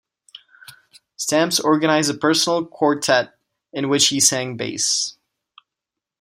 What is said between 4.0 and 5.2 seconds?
he sang bass.